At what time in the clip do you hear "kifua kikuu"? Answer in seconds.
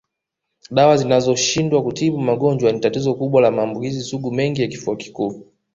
4.67-5.43